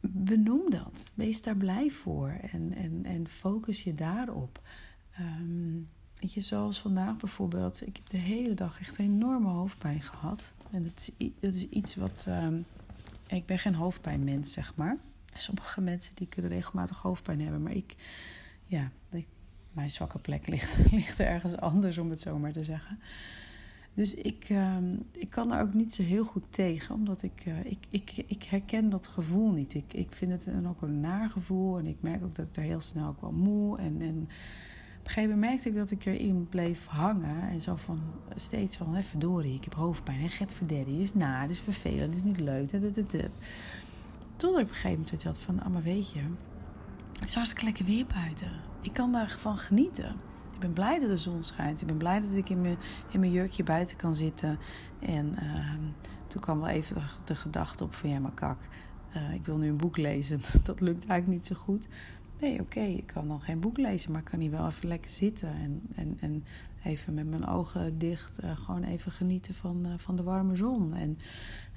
Benoem 0.00 0.70
dat. 0.70 1.10
Wees 1.14 1.42
daar 1.42 1.56
blij 1.56 1.90
voor. 1.90 2.28
En, 2.28 2.74
en, 2.74 3.04
en 3.04 3.28
focus 3.28 3.84
je 3.84 3.94
daarop. 3.94 4.60
Um, 5.20 5.88
weet 6.20 6.32
je, 6.32 6.40
zoals 6.40 6.80
vandaag 6.80 7.16
bijvoorbeeld. 7.16 7.86
Ik 7.86 7.96
heb 7.96 8.08
de 8.08 8.16
hele 8.16 8.54
dag 8.54 8.80
echt 8.80 8.98
enorme 8.98 9.48
hoofdpijn 9.48 10.00
gehad. 10.00 10.52
En 10.70 10.82
dat 10.82 11.12
is, 11.16 11.30
dat 11.40 11.54
is 11.54 11.68
iets 11.68 11.94
wat... 11.94 12.26
Um, 12.28 12.64
ik 13.26 13.46
ben 13.46 13.58
geen 13.58 13.74
hoofdpijnmens, 13.74 14.52
zeg 14.52 14.74
maar. 14.74 14.96
Sommige 15.36 15.80
mensen 15.80 16.14
die 16.14 16.26
kunnen 16.26 16.50
regelmatig 16.50 16.98
hoofdpijn 16.98 17.40
hebben. 17.40 17.62
Maar 17.62 17.72
ik... 17.72 17.96
Ja, 18.64 18.90
mijn 19.76 19.90
zwakke 19.90 20.18
plek 20.18 20.48
ligt, 20.52 20.90
ligt 20.90 21.20
ergens 21.20 21.56
anders, 21.56 21.98
om 21.98 22.10
het 22.10 22.20
zo 22.20 22.38
maar 22.38 22.52
te 22.52 22.64
zeggen. 22.64 22.98
Dus 23.94 24.14
ik, 24.14 24.48
uh, 24.48 24.76
ik 25.12 25.30
kan 25.30 25.48
daar 25.48 25.62
ook 25.62 25.74
niet 25.74 25.94
zo 25.94 26.02
heel 26.02 26.24
goed 26.24 26.44
tegen, 26.50 26.94
omdat 26.94 27.22
ik, 27.22 27.44
uh, 27.46 27.64
ik, 27.64 27.78
ik, 27.90 28.24
ik 28.26 28.42
herken 28.42 28.88
dat 28.88 29.06
gevoel 29.06 29.50
niet. 29.50 29.74
Ik, 29.74 29.92
ik 29.92 30.12
vind 30.12 30.32
het 30.32 30.46
een, 30.46 30.68
ook 30.68 30.82
een 30.82 31.00
naar 31.00 31.28
gevoel 31.28 31.78
en 31.78 31.86
ik 31.86 31.96
merk 32.00 32.24
ook 32.24 32.34
dat 32.34 32.46
ik 32.46 32.56
er 32.56 32.62
heel 32.62 32.80
snel 32.80 33.08
ook 33.08 33.20
wel 33.20 33.32
moe. 33.32 33.78
En, 33.78 34.00
en 34.00 34.16
op 34.18 35.02
een 35.02 35.10
gegeven 35.12 35.30
moment 35.30 35.40
merkte 35.40 35.68
ik 35.68 35.74
dat 35.74 35.90
ik 35.90 36.04
erin 36.04 36.48
bleef 36.48 36.86
hangen 36.86 37.48
en 37.48 37.60
zo 37.60 37.76
van 37.76 38.00
steeds 38.34 38.76
van, 38.76 38.94
hé, 38.94 39.02
verdorie, 39.02 39.54
ik 39.54 39.64
heb 39.64 39.74
hoofdpijn. 39.74 40.20
En 40.20 40.30
get 40.30 40.54
verderi 40.54 41.02
is 41.02 41.14
na, 41.14 41.40
dat 41.40 41.50
is 41.50 41.60
vervelend, 41.60 42.06
dat 42.06 42.16
is 42.16 42.22
niet 42.22 42.40
leuk. 42.40 42.70
Totdat 44.36 44.60
ik 44.60 44.64
op 44.64 44.70
een 44.70 44.76
gegeven 44.76 45.02
moment 45.04 45.24
had 45.24 45.40
van, 45.40 45.62
ah, 45.62 45.72
maar 45.72 45.82
weet 45.82 46.12
je, 46.12 46.20
het 47.18 47.28
is 47.28 47.34
hartstikke 47.34 47.64
lekker 47.64 47.84
weer 47.84 48.06
buiten. 48.06 48.50
Ik 48.80 48.92
kan 48.92 49.12
daarvan 49.12 49.56
genieten. 49.56 50.16
Ik 50.52 50.58
ben 50.58 50.72
blij 50.72 50.98
dat 50.98 51.10
de 51.10 51.16
zon 51.16 51.42
schijnt. 51.42 51.80
Ik 51.80 51.86
ben 51.86 51.96
blij 51.96 52.20
dat 52.20 52.34
ik 52.34 52.48
in 52.48 52.60
mijn, 52.60 52.76
in 53.10 53.20
mijn 53.20 53.32
jurkje 53.32 53.62
buiten 53.62 53.96
kan 53.96 54.14
zitten. 54.14 54.58
En 55.00 55.36
uh, 55.42 55.72
toen 56.26 56.40
kwam 56.40 56.60
wel 56.60 56.68
even 56.68 57.02
de, 57.24 57.34
gedachte 57.34 57.84
op 57.84 57.94
van 57.94 58.10
ja, 58.10 58.18
maar 58.18 58.34
kak, 58.34 58.58
uh, 59.16 59.34
ik 59.34 59.46
wil 59.46 59.56
nu 59.56 59.68
een 59.68 59.76
boek 59.76 59.96
lezen. 59.96 60.40
Dat 60.64 60.80
lukt 60.80 61.06
eigenlijk 61.06 61.26
niet 61.26 61.46
zo 61.46 61.54
goed. 61.54 61.88
Nee, 62.40 62.60
oké, 62.60 62.80
ik 62.80 63.06
kan 63.06 63.28
dan 63.28 63.40
geen 63.40 63.60
boek 63.60 63.76
lezen, 63.76 64.12
maar 64.12 64.20
ik 64.20 64.26
kan 64.26 64.40
hier 64.40 64.50
wel 64.50 64.66
even 64.66 64.88
lekker 64.88 65.10
zitten. 65.10 65.48
En, 65.48 65.82
en, 65.94 66.16
en 66.20 66.44
even 66.82 67.14
met 67.14 67.26
mijn 67.26 67.46
ogen 67.46 67.98
dicht 67.98 68.44
uh, 68.44 68.56
gewoon 68.56 68.82
even 68.82 69.12
genieten 69.12 69.54
van, 69.54 69.86
uh, 69.86 69.92
van 69.96 70.16
de 70.16 70.22
warme 70.22 70.56
zon. 70.56 70.94
En 70.94 71.18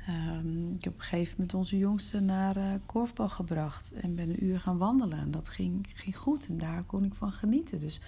um, 0.10 0.74
ik 0.76 0.84
heb 0.84 0.94
op 0.94 1.00
een 1.00 1.06
gegeven 1.06 1.34
moment 1.38 1.54
onze 1.54 1.78
jongste 1.78 2.20
naar 2.20 2.58
uh, 2.58 2.74
korfbal 2.86 3.30
gebracht 3.30 3.94
en 3.94 4.16
ben 4.16 4.30
een 4.30 4.44
uur 4.44 4.60
gaan 4.60 4.78
wandelen. 4.78 5.20
En 5.20 5.32
dat 5.32 5.50
ging, 5.50 5.86
ging 5.90 6.18
goed 6.18 6.48
en 6.48 6.58
daar 6.58 6.84
kon 6.84 7.04
ik 7.04 7.14
van 7.14 7.32
genieten. 7.32 7.80
Dus 7.80 8.00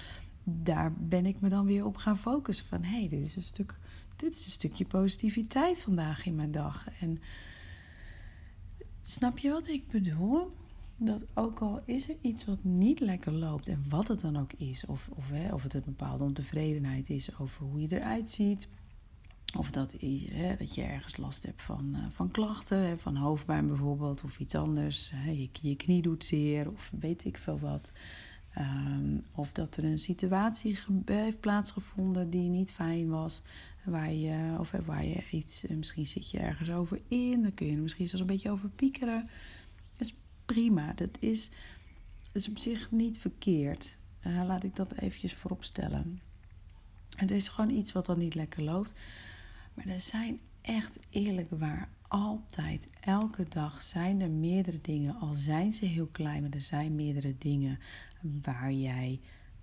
daar 0.44 0.94
ben 0.94 1.26
ik 1.26 1.40
me 1.40 1.50
dan 1.50 1.66
weer 1.66 1.86
op 1.86 1.98
gaan 1.98 2.18
focussen. 2.18 2.66
Van 2.66 2.84
hé, 2.84 3.00
hey, 3.00 3.10
dit, 3.10 3.26
is 3.26 3.36
een 3.36 3.42
stuk, 3.42 3.80
dit 4.16 4.34
is 4.34 4.46
een 4.46 4.52
stukje 4.52 4.86
positiviteit 4.86 5.82
vandaag 5.82 6.26
in 6.26 6.36
mijn 6.36 6.52
dag. 6.52 6.88
En 7.00 7.20
snap 9.02 9.38
je 9.38 9.52
wat 9.52 9.68
ik 9.68 9.88
bedoel? 9.88 10.52
Dat 10.98 11.26
ook 11.34 11.60
al 11.60 11.82
is 11.86 12.10
er 12.10 12.16
iets 12.22 12.46
wat 12.46 12.64
niet 12.64 13.00
lekker 13.00 13.32
loopt, 13.32 13.68
en 13.68 13.86
wat 13.90 14.08
het 14.08 14.20
dan 14.20 14.38
ook 14.38 14.54
is, 14.54 14.86
of, 14.86 15.10
of, 15.14 15.30
hè, 15.30 15.54
of 15.54 15.64
het 15.64 15.74
een 15.74 15.82
bepaalde 15.86 16.24
ontevredenheid 16.24 17.10
is 17.10 17.40
over 17.40 17.66
hoe 17.66 17.82
je 17.82 17.96
eruit 17.96 18.30
ziet, 18.30 18.68
of 19.58 19.72
dat, 19.72 19.96
hè, 20.32 20.56
dat 20.56 20.76
je 20.76 20.82
ergens 20.82 21.18
last 21.18 21.44
hebt 21.44 21.62
van, 21.62 21.94
uh, 21.96 22.06
van 22.10 22.32
klachten, 22.32 23.00
van 23.00 23.16
hoofdpijn 23.16 23.68
bijvoorbeeld, 23.68 24.24
of 24.24 24.40
iets 24.40 24.56
anders, 24.56 25.12
hè, 25.14 25.32
je, 25.32 25.50
je 25.62 25.76
knie 25.76 26.02
doet 26.02 26.24
zeer, 26.24 26.72
of 26.72 26.92
weet 27.00 27.26
ik 27.26 27.38
veel 27.38 27.60
wat. 27.60 27.92
Um, 28.58 29.24
of 29.32 29.52
dat 29.52 29.78
er 29.78 29.84
een 29.84 30.00
situatie 30.00 30.78
heeft 31.06 31.40
plaatsgevonden 31.40 32.30
die 32.30 32.50
niet 32.50 32.72
fijn 32.72 33.10
was. 33.10 33.42
Waar 33.84 34.14
je, 34.14 34.56
of 34.60 34.72
waar 34.86 35.06
je 35.06 35.24
iets, 35.32 35.66
eh, 35.66 35.76
misschien 35.76 36.06
zit 36.06 36.32
je 36.32 36.40
ergens 36.40 36.70
over 36.70 37.02
in. 37.08 37.42
Dan 37.42 37.54
kun 37.54 37.66
je 37.68 37.76
er 37.76 37.82
misschien 37.82 38.08
zelfs 38.08 38.22
een 38.22 38.32
beetje 38.32 38.52
over 38.52 38.70
piekeren. 38.70 39.30
Dat 39.98 40.08
is 40.08 40.16
prima. 40.46 40.94
Dat 40.94 41.18
is, 41.20 41.50
dat 42.22 42.42
is 42.42 42.50
op 42.50 42.58
zich 42.58 42.92
niet 42.92 43.20
verkeerd. 43.20 43.98
Uh, 44.28 44.44
laat 44.48 44.64
ik 44.64 44.76
dat 44.76 44.94
eventjes 44.94 45.34
voorop 45.34 45.64
stellen. 45.64 46.20
En 47.18 47.30
er 47.30 47.36
is 47.36 47.48
gewoon 47.48 47.70
iets 47.70 47.92
wat 47.92 48.06
dan 48.06 48.18
niet 48.18 48.36
lekker 48.36 48.64
loopt. 48.64 48.94
Maar 49.74 49.86
er 49.86 50.00
zijn 50.00 50.40
echt 50.62 51.00
eerlijk 51.10 51.50
waar 51.50 51.90
altijd, 52.08 52.90
elke 53.00 53.48
dag 53.48 53.82
zijn 53.82 54.22
er 54.22 54.30
meerdere 54.30 54.82
dingen. 54.82 55.20
Al 55.20 55.34
zijn 55.34 55.74
ze 55.74 55.86
heel 55.86 56.08
klein, 56.08 56.42
maar 56.42 56.52
er 56.52 56.62
zijn 56.62 56.96
meerdere 56.96 57.38
dingen 57.38 57.80
waar 58.22 58.72
jij 58.72 59.20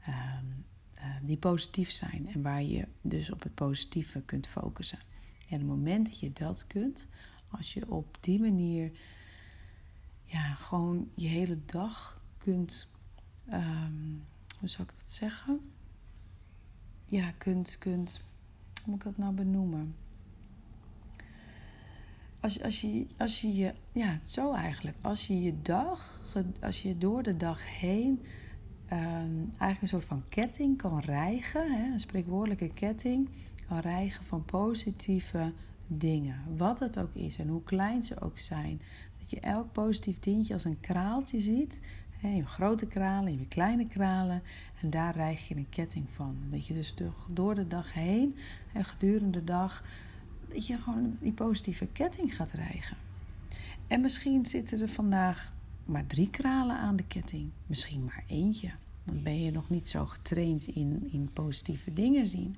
um, 0.09 0.65
uh, 0.99 1.05
die 1.23 1.37
positief 1.37 1.91
zijn 1.91 2.29
en 2.29 2.43
waar 2.43 2.63
je 2.63 2.89
dus 3.03 3.31
op 3.31 3.43
het 3.43 3.55
positieve 3.55 4.21
kunt 4.21 4.47
focussen. 4.47 4.99
En 5.49 5.59
het 5.59 5.67
moment 5.67 6.07
dat 6.07 6.21
je 6.21 6.33
dat 6.33 6.67
kunt, 6.67 7.09
als 7.51 7.75
je 7.75 7.91
op 7.91 8.17
die 8.21 8.41
manier 8.41 8.93
ja, 10.25 10.55
gewoon 10.55 11.11
je 11.15 11.27
hele 11.27 11.59
dag 11.65 12.23
kunt, 12.39 12.89
um, 13.53 14.25
hoe 14.61 14.69
zou 14.69 14.89
ik 14.89 14.95
dat 14.97 15.13
zeggen? 15.13 15.61
Ja, 17.05 17.31
kunt, 17.31 17.79
kunt, 17.79 18.21
moet 18.89 18.99
ik 18.99 19.05
dat 19.05 19.17
nou 19.17 19.35
benoemen? 19.35 19.95
Als, 22.41 22.63
als, 22.63 22.81
je, 22.81 23.07
als 23.17 23.41
je 23.41 23.55
je, 23.55 23.75
ja, 23.93 24.19
zo 24.23 24.55
eigenlijk, 24.55 24.97
als 25.01 25.27
je 25.27 25.43
je 25.43 25.63
dag, 25.63 26.21
als 26.61 26.83
je 26.83 26.99
door 26.99 27.23
de 27.23 27.37
dag 27.37 27.79
heen 27.81 28.21
um, 28.93 29.49
eigenlijk 29.49 29.83
een 29.83 29.89
soort 29.89 30.05
van 30.05 30.23
ketting 30.29 30.77
kan 30.77 31.01
rijgen, 31.01 31.73
hè, 31.73 31.93
een 31.93 32.01
spreekwoordelijke 32.01 32.73
ketting, 32.75 33.29
kan 33.69 33.79
rijgen 33.79 34.25
van 34.25 34.45
positieve 34.45 35.53
dingen. 35.87 36.43
Wat 36.57 36.79
het 36.79 36.99
ook 36.99 37.15
is 37.15 37.39
en 37.39 37.49
hoe 37.49 37.63
klein 37.63 38.03
ze 38.03 38.21
ook 38.21 38.39
zijn. 38.39 38.81
Dat 39.19 39.31
je 39.31 39.41
elk 39.41 39.73
positief 39.73 40.19
dingetje 40.19 40.53
als 40.53 40.65
een 40.65 40.81
kraaltje 40.81 41.41
ziet. 41.41 41.81
Je 42.21 42.47
grote 42.47 42.87
kralen, 42.87 43.33
je 43.33 43.39
hebt 43.39 43.49
kleine 43.49 43.87
kralen. 43.87 44.43
En 44.81 44.91
daar 44.91 45.15
rijg 45.15 45.49
je 45.49 45.57
een 45.57 45.69
ketting 45.69 46.07
van. 46.15 46.37
Dat 46.51 46.67
je 46.67 46.75
dus 46.75 46.95
door 47.29 47.55
de 47.55 47.67
dag 47.67 47.93
heen 47.93 48.37
en 48.73 48.85
gedurende 48.85 49.39
de 49.39 49.45
dag. 49.45 49.85
Dat 50.49 50.67
je 50.67 50.79
gewoon 50.79 51.17
die 51.21 51.33
positieve 51.33 51.87
ketting 51.87 52.35
gaat 52.35 52.53
rijgen. 52.53 52.97
En 53.87 54.01
misschien 54.01 54.47
zitten 54.47 54.81
er 54.81 54.89
vandaag 54.89 55.53
maar 55.85 56.07
drie 56.07 56.31
kralen 56.31 56.79
aan 56.79 56.97
de 56.97 57.07
ketting. 57.07 57.51
Misschien 57.67 58.05
maar 58.05 58.25
eentje. 58.27 58.71
Dan 59.05 59.23
ben 59.23 59.43
je 59.43 59.51
nog 59.51 59.71
niet 59.71 59.89
zo 59.89 60.07
getraind 60.07 60.67
in, 60.67 61.09
in 61.13 61.31
positieve 61.33 61.93
dingen 61.93 62.27
zien. 62.27 62.57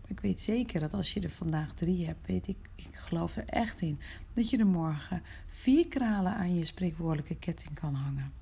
Maar 0.00 0.10
ik 0.10 0.20
weet 0.20 0.40
zeker 0.40 0.80
dat 0.80 0.94
als 0.94 1.12
je 1.12 1.20
er 1.20 1.30
vandaag 1.30 1.72
drie 1.72 2.06
hebt, 2.06 2.26
weet 2.26 2.48
ik, 2.48 2.56
ik 2.74 2.88
geloof 2.92 3.36
er 3.36 3.44
echt 3.44 3.80
in, 3.80 3.98
dat 4.32 4.50
je 4.50 4.58
er 4.58 4.66
morgen 4.66 5.22
vier 5.48 5.88
kralen 5.88 6.34
aan 6.34 6.54
je 6.54 6.64
spreekwoordelijke 6.64 7.36
ketting 7.36 7.74
kan 7.74 7.94
hangen. 7.94 8.35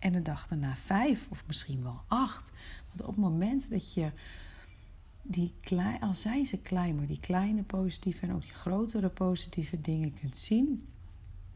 En 0.00 0.12
de 0.12 0.22
dag 0.22 0.46
daarna 0.46 0.76
vijf 0.76 1.26
of 1.30 1.46
misschien 1.46 1.82
wel 1.82 2.02
acht. 2.06 2.50
Want 2.88 3.00
op 3.00 3.06
het 3.06 3.24
moment 3.24 3.70
dat 3.70 3.94
je 3.94 4.12
die 5.22 5.54
klein, 5.60 6.00
al 6.00 6.14
zijn 6.14 6.46
ze 6.46 6.58
klein, 6.58 6.96
maar 6.96 7.06
die 7.06 7.20
kleine 7.20 7.62
positieve 7.62 8.26
en 8.26 8.32
ook 8.32 8.40
die 8.40 8.54
grotere 8.54 9.08
positieve 9.08 9.80
dingen 9.80 10.14
kunt 10.14 10.36
zien, 10.36 10.86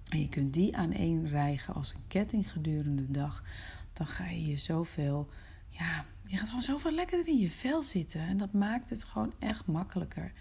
en 0.09 0.21
je 0.21 0.29
kunt 0.29 0.55
die 0.55 0.77
aan 0.77 0.93
één 0.93 1.29
rijgen 1.29 1.75
als 1.75 1.95
een 1.95 2.07
ketting 2.09 2.51
gedurende 2.51 3.07
de 3.07 3.13
dag, 3.13 3.45
dan 3.93 4.07
ga 4.07 4.27
je 4.27 4.47
je 4.47 4.57
zoveel, 4.57 5.29
ja, 5.69 6.05
je 6.27 6.37
gaat 6.37 6.49
gewoon 6.49 6.63
zoveel 6.63 6.93
lekkerder 6.93 7.29
in 7.29 7.39
je 7.39 7.51
vel 7.51 7.83
zitten. 7.83 8.21
En 8.21 8.37
dat 8.37 8.53
maakt 8.53 8.91
het 8.91 9.05
gewoon 9.05 9.33
echt 9.39 9.67
makkelijker. 9.67 10.33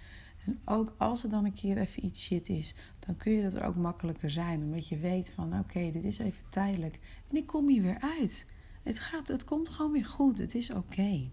En 0.45 0.59
ook 0.65 0.95
als 0.97 1.23
er 1.23 1.29
dan 1.29 1.45
een 1.45 1.53
keer 1.53 1.77
even 1.77 2.05
iets 2.05 2.23
shit 2.23 2.50
is, 2.50 2.75
dan 3.00 3.15
kun 3.15 3.31
je 3.31 3.41
dat 3.41 3.53
er 3.53 3.63
ook 3.63 3.75
makkelijker 3.75 4.29
zijn. 4.29 4.63
Omdat 4.63 4.88
je 4.88 4.97
weet 4.97 5.29
van 5.29 5.59
oké, 5.59 5.91
dit 5.91 6.05
is 6.05 6.17
even 6.17 6.43
tijdelijk. 6.50 7.00
En 7.29 7.35
ik 7.35 7.47
kom 7.47 7.69
hier 7.69 7.81
weer 7.81 8.00
uit. 8.00 8.45
Het, 8.83 9.00
gaat, 9.00 9.27
het 9.27 9.43
komt 9.43 9.69
gewoon 9.69 9.91
weer 9.91 10.05
goed. 10.05 10.38
Het 10.38 10.55
is 10.55 10.71
oké. 10.71 11.29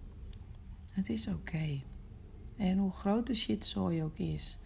Het 0.93 1.09
is 1.09 1.26
oké. 1.26 1.83
En 2.57 2.79
hoe 2.79 2.90
groot 2.90 3.26
de 3.26 3.35
shitzooi 3.35 4.02
ook 4.02 4.19
is, 4.19 4.59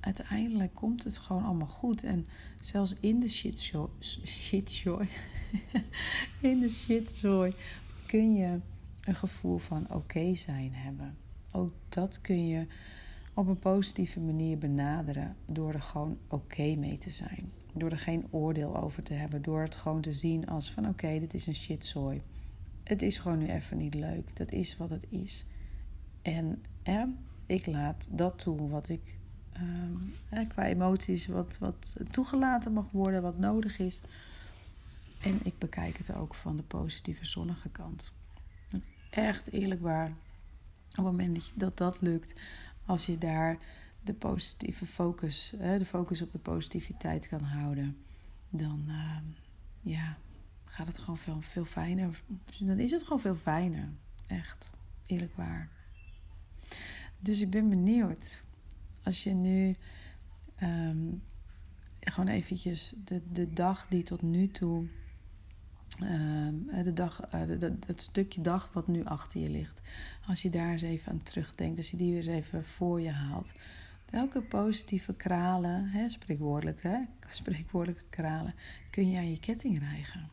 uiteindelijk 0.00 0.74
komt 0.74 1.04
het 1.04 1.18
gewoon 1.18 1.44
allemaal 1.44 1.66
goed. 1.66 2.02
En 2.02 2.26
zelfs 2.60 2.94
in 3.00 3.20
de 3.20 3.28
shitzooi, 3.28 3.90
shitzooi, 4.24 5.08
in 6.40 6.60
de 6.60 6.68
shitzooi 6.68 7.52
kun 8.06 8.34
je 8.34 8.60
een 9.00 9.14
gevoel 9.14 9.58
van 9.58 9.90
oké 9.90 10.34
zijn 10.34 10.74
hebben. 10.74 11.16
Ook 11.52 11.72
dat 11.88 12.20
kun 12.20 12.46
je 12.46 12.66
op 13.36 13.46
een 13.46 13.58
positieve 13.58 14.20
manier 14.20 14.58
benaderen 14.58 15.36
door 15.46 15.72
er 15.72 15.82
gewoon 15.82 16.18
oké 16.28 16.74
mee 16.74 16.98
te 16.98 17.10
zijn. 17.10 17.52
Door 17.72 17.90
er 17.90 17.98
geen 17.98 18.26
oordeel 18.30 18.76
over 18.76 19.02
te 19.02 19.14
hebben. 19.14 19.42
Door 19.42 19.62
het 19.62 19.76
gewoon 19.76 20.00
te 20.00 20.12
zien 20.12 20.46
als 20.46 20.70
van 20.70 20.88
oké, 20.88 21.18
dit 21.18 21.34
is 21.34 21.46
een 21.46 21.54
shitzooi. 21.54 22.22
Het 22.84 23.02
is 23.02 23.18
gewoon 23.18 23.38
nu 23.38 23.46
even 23.46 23.76
niet 23.76 23.94
leuk. 23.94 24.36
Dat 24.36 24.52
is 24.52 24.76
wat 24.76 24.90
het 24.90 25.06
is. 25.10 25.44
En 26.22 26.62
ik 27.46 27.66
laat 27.66 28.08
dat 28.10 28.38
toe 28.38 28.68
wat 28.68 28.88
ik 28.88 29.18
um, 29.60 30.48
qua 30.48 30.66
emoties, 30.66 31.26
wat, 31.26 31.58
wat 31.58 31.96
toegelaten 32.10 32.72
mag 32.72 32.90
worden, 32.90 33.22
wat 33.22 33.38
nodig 33.38 33.78
is. 33.78 34.00
En 35.22 35.40
ik 35.42 35.58
bekijk 35.58 35.96
het 35.98 36.14
ook 36.14 36.34
van 36.34 36.56
de 36.56 36.62
positieve 36.62 37.26
zonnige 37.26 37.68
kant. 37.68 38.12
Echt 39.10 39.52
eerlijk 39.52 39.80
waar. 39.80 40.08
Op 40.90 41.04
het 41.04 41.04
moment 41.04 41.52
dat 41.54 41.76
dat 41.76 42.00
lukt, 42.00 42.40
als 42.86 43.06
je 43.06 43.18
daar 43.18 43.58
de 44.02 44.14
positieve 44.14 44.86
focus, 44.86 45.54
de 45.58 45.86
focus 45.86 46.22
op 46.22 46.32
de 46.32 46.38
positiviteit 46.38 47.28
kan 47.28 47.42
houden, 47.42 47.96
dan 48.50 48.84
ehm, 48.88 49.24
ja, 49.80 50.18
gaat 50.64 50.86
het 50.86 50.98
gewoon 50.98 51.18
veel, 51.18 51.40
veel 51.40 51.64
fijner. 51.64 52.22
Dan 52.60 52.78
is 52.78 52.90
het 52.90 53.02
gewoon 53.02 53.20
veel 53.20 53.36
fijner. 53.36 53.88
Echt, 54.26 54.70
eerlijk 55.06 55.36
waar. 55.36 55.68
Dus 57.18 57.40
ik 57.40 57.50
ben 57.50 57.68
benieuwd. 57.68 58.44
Als 59.02 59.24
je 59.24 59.30
nu 59.30 59.76
ehm, 60.56 61.14
gewoon 62.00 62.28
eventjes 62.28 62.94
de, 63.04 63.22
de 63.32 63.52
dag 63.52 63.86
die 63.88 64.02
tot 64.02 64.22
nu 64.22 64.48
toe. 64.48 64.86
Uh, 66.02 66.84
de 66.84 66.92
dag, 66.92 67.34
uh, 67.34 67.40
het 67.86 68.02
stukje 68.02 68.40
dag 68.40 68.70
wat 68.72 68.86
nu 68.86 69.04
achter 69.04 69.40
je 69.40 69.48
ligt. 69.48 69.82
Als 70.26 70.42
je 70.42 70.50
daar 70.50 70.70
eens 70.70 70.82
even 70.82 71.12
aan 71.12 71.22
terugdenkt. 71.22 71.78
Als 71.78 71.90
je 71.90 71.96
die 71.96 72.08
weer 72.10 72.18
eens 72.18 72.44
even 72.44 72.64
voor 72.64 73.00
je 73.00 73.10
haalt. 73.10 73.52
Welke 74.10 74.42
positieve 74.42 75.14
kralen, 75.14 75.88
hè, 75.88 76.08
spreekwoordelijk, 76.08 76.82
hè, 76.82 76.98
spreekwoordelijk 77.28 78.06
kralen, 78.10 78.54
kun 78.90 79.10
je 79.10 79.18
aan 79.18 79.30
je 79.30 79.38
ketting 79.38 79.78
rijgen? 79.78 80.28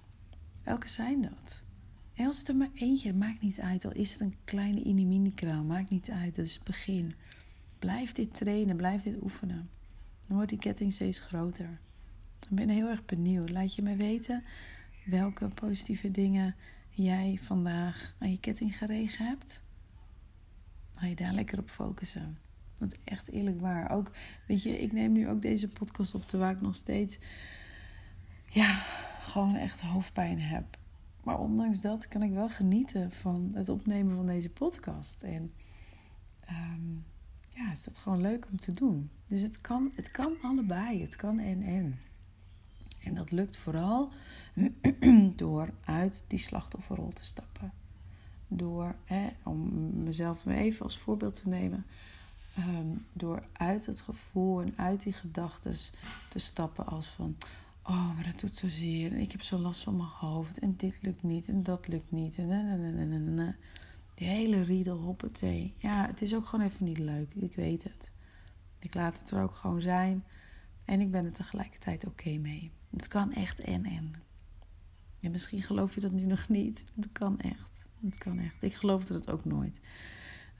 Welke 0.63 0.87
zijn 0.87 1.21
dat? 1.21 1.63
En 2.13 2.25
als 2.25 2.39
het 2.39 2.47
er 2.47 2.55
maar 2.55 2.71
eentje, 2.73 3.13
maakt 3.13 3.41
niet 3.41 3.59
uit. 3.59 3.85
Al 3.85 3.91
is 3.91 4.11
het 4.11 4.21
een 4.21 4.35
kleine 4.43 4.93
mini 4.93 5.33
kraal, 5.33 5.63
maakt 5.63 5.89
niet 5.89 6.11
uit. 6.11 6.35
Dat 6.35 6.45
is 6.45 6.53
het 6.53 6.63
begin. 6.63 7.13
Blijf 7.79 8.11
dit 8.11 8.33
trainen, 8.33 8.75
blijf 8.75 9.03
dit 9.03 9.21
oefenen. 9.21 9.69
Dan 10.27 10.35
wordt 10.35 10.49
die 10.49 10.59
ketting 10.59 10.93
steeds 10.93 11.19
groter. 11.19 11.79
Ik 12.49 12.55
ben 12.55 12.69
heel 12.69 12.87
erg 12.87 13.05
benieuwd. 13.05 13.49
Laat 13.49 13.75
je 13.75 13.81
me 13.81 13.95
weten 13.95 14.43
welke 15.05 15.47
positieve 15.47 16.11
dingen 16.11 16.55
jij 16.89 17.39
vandaag 17.41 18.15
aan 18.19 18.31
je 18.31 18.39
ketting 18.39 18.77
geregen 18.77 19.25
hebt. 19.25 19.63
Ga 20.95 21.05
je 21.05 21.15
daar 21.15 21.33
lekker 21.33 21.59
op 21.59 21.69
focussen. 21.69 22.37
Dat 22.75 22.93
is 22.93 22.99
echt 23.03 23.29
eerlijk 23.29 23.59
waar. 23.61 23.91
Ook, 23.91 24.11
weet 24.47 24.63
je, 24.63 24.79
ik 24.79 24.91
neem 24.91 25.11
nu 25.11 25.29
ook 25.29 25.41
deze 25.41 25.67
podcast 25.67 26.15
op 26.15 26.27
terwijl 26.27 26.51
ik 26.55 26.61
nog 26.61 26.75
steeds, 26.75 27.19
ja, 28.49 28.73
gewoon 29.21 29.55
echt 29.55 29.81
hoofdpijn 29.81 30.41
heb. 30.41 30.77
Maar 31.23 31.39
ondanks 31.39 31.81
dat 31.81 32.07
kan 32.07 32.23
ik 32.23 32.31
wel 32.31 32.49
genieten 32.49 33.11
van 33.11 33.51
het 33.53 33.69
opnemen 33.69 34.15
van 34.15 34.25
deze 34.25 34.49
podcast. 34.49 35.23
En 35.23 35.53
um, 36.49 37.05
ja, 37.49 37.71
is 37.71 37.83
dat 37.83 37.97
gewoon 37.97 38.21
leuk 38.21 38.47
om 38.51 38.57
te 38.57 38.71
doen. 38.71 39.09
Dus 39.27 39.41
het 39.41 39.61
kan, 39.61 39.91
het 39.95 40.11
kan 40.11 40.35
allebei. 40.41 41.01
Het 41.01 41.15
kan 41.15 41.39
en 41.39 41.61
en. 41.61 41.99
En 43.05 43.13
dat 43.13 43.31
lukt 43.31 43.57
vooral 43.57 44.11
door 45.35 45.69
uit 45.85 46.23
die 46.27 46.39
slachtofferrol 46.39 47.09
te 47.09 47.23
stappen. 47.23 47.73
Door, 48.47 48.95
hè, 49.05 49.27
om 49.43 49.89
mezelf 50.03 50.45
even 50.45 50.83
als 50.83 50.97
voorbeeld 50.97 51.41
te 51.41 51.49
nemen. 51.49 51.85
Um, 52.59 53.05
door 53.13 53.43
uit 53.51 53.85
het 53.85 54.01
gevoel 54.01 54.61
en 54.61 54.73
uit 54.75 55.03
die 55.03 55.13
gedachten 55.13 55.75
te 56.29 56.39
stappen 56.39 56.85
als 56.85 57.07
van... 57.07 57.35
Oh, 57.83 58.15
maar 58.15 58.23
dat 58.23 58.39
doet 58.39 58.57
zo 58.57 58.67
zeer. 58.67 59.11
En 59.11 59.19
ik 59.19 59.31
heb 59.31 59.41
zo 59.41 59.57
last 59.57 59.83
van 59.83 59.95
mijn 59.95 60.09
hoofd. 60.09 60.59
En 60.59 60.75
dit 60.77 60.99
lukt 61.01 61.23
niet. 61.23 61.47
En 61.47 61.63
dat 61.63 61.87
lukt 61.87 62.11
niet. 62.11 62.37
En, 62.37 62.51
en. 62.51 63.55
Die 64.15 64.27
hele 64.27 64.63
riedel 64.63 64.97
hoppatee. 64.97 65.73
Ja, 65.77 66.05
het 66.07 66.21
is 66.21 66.35
ook 66.35 66.45
gewoon 66.45 66.65
even 66.65 66.85
niet 66.85 66.97
leuk. 66.97 67.33
Ik 67.33 67.55
weet 67.55 67.83
het. 67.83 68.11
Ik 68.79 68.93
laat 68.93 69.19
het 69.19 69.31
er 69.31 69.41
ook 69.41 69.55
gewoon 69.55 69.81
zijn. 69.81 70.23
En 70.85 71.01
ik 71.01 71.11
ben 71.11 71.25
er 71.25 71.33
tegelijkertijd 71.33 72.05
oké 72.05 72.37
mee. 72.37 72.71
Het 72.95 73.07
kan 73.07 73.33
echt 73.33 73.59
en 73.59 73.85
en. 73.85 74.13
En 75.19 75.31
misschien 75.31 75.61
geloof 75.61 75.95
je 75.95 76.01
dat 76.01 76.11
nu 76.11 76.25
nog 76.25 76.49
niet. 76.49 76.83
Het 76.95 77.11
kan 77.11 77.39
echt. 77.39 77.87
Het 78.01 78.17
kan 78.17 78.39
echt. 78.39 78.63
Ik 78.63 78.73
geloofde 78.73 79.13
het 79.13 79.29
ook 79.29 79.45
nooit. 79.45 79.79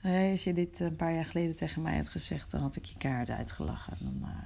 Als 0.02 0.44
je 0.44 0.52
dit 0.52 0.80
een 0.80 0.96
paar 0.96 1.14
jaar 1.14 1.24
geleden 1.24 1.56
tegen 1.56 1.82
mij 1.82 1.96
had 1.96 2.08
gezegd, 2.08 2.50
dan 2.50 2.60
had 2.60 2.76
ik 2.76 2.84
je 2.84 2.98
kaart 2.98 3.30
uitgelachen. 3.30 3.96
Dan, 4.00 4.30
uh, 4.30 4.38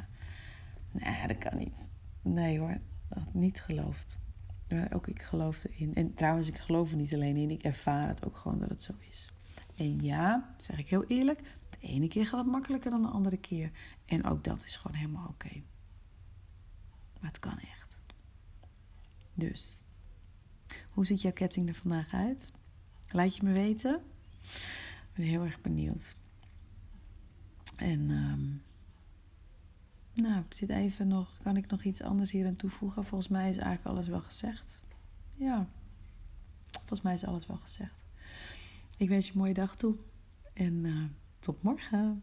nee, 0.91 1.27
dat 1.27 1.39
kan 1.39 1.59
niet. 1.59 1.91
Nee 2.23 2.59
hoor, 2.59 2.79
dat 3.09 3.19
had 3.19 3.35
niet 3.35 3.61
geloofd. 3.61 4.19
Maar 4.69 4.93
ook 4.95 5.07
ik 5.07 5.23
geloof 5.23 5.65
erin. 5.65 5.95
En 5.95 6.15
trouwens, 6.15 6.49
ik 6.49 6.59
geloof 6.59 6.91
er 6.91 6.97
niet 6.97 7.15
alleen 7.15 7.37
in, 7.37 7.51
ik 7.51 7.63
ervaar 7.63 8.09
het 8.09 8.25
ook 8.27 8.37
gewoon 8.37 8.59
dat 8.59 8.69
het 8.69 8.83
zo 8.83 8.93
is. 9.09 9.33
En 9.75 10.01
ja, 10.01 10.55
zeg 10.57 10.79
ik 10.79 10.89
heel 10.89 11.05
eerlijk, 11.05 11.41
de 11.71 11.79
ene 11.87 12.09
keer 12.09 12.27
gaat 12.27 12.41
het 12.41 12.53
makkelijker 12.53 12.91
dan 12.91 13.03
de 13.03 13.09
andere 13.09 13.37
keer. 13.37 13.71
En 14.05 14.25
ook 14.25 14.45
dat 14.45 14.65
is 14.65 14.77
gewoon 14.77 14.97
helemaal 14.97 15.29
oké. 15.29 15.63
Maar 17.21 17.31
het 17.31 17.39
kan 17.39 17.59
echt. 17.59 17.78
Dus, 19.39 19.83
hoe 20.91 21.07
ziet 21.07 21.23
jouw 21.23 21.33
ketting 21.33 21.69
er 21.69 21.75
vandaag 21.75 22.13
uit? 22.13 22.53
Laat 23.11 23.37
je 23.37 23.43
me 23.43 23.53
weten. 23.53 24.01
Ik 24.43 25.15
ben 25.15 25.25
heel 25.25 25.45
erg 25.45 25.61
benieuwd. 25.61 26.17
En 27.77 28.11
um, 28.11 28.63
nou, 30.15 30.45
zit 30.49 30.69
even 30.71 31.09
nog. 31.09 31.39
Kan 31.43 31.57
ik 31.57 31.67
nog 31.67 31.83
iets 31.83 32.03
anders 32.03 32.31
hier 32.31 32.47
aan 32.47 32.57
toevoegen? 32.57 33.05
Volgens 33.05 33.31
mij 33.31 33.49
is 33.51 33.57
eigenlijk 33.57 33.87
alles 33.97 34.09
wel 34.09 34.21
gezegd. 34.21 34.81
Ja, 35.37 35.69
volgens 36.71 37.03
mij 37.03 37.15
is 37.15 37.25
alles 37.25 37.47
wel 37.47 37.57
gezegd. 37.57 38.05
Ik 38.97 39.09
wens 39.09 39.27
je 39.27 39.33
een 39.33 39.39
mooie 39.39 39.55
dag 39.55 39.77
toe. 39.77 39.97
En 40.55 40.85
uh, 40.85 41.05
tot 41.39 41.63
morgen. 41.63 42.23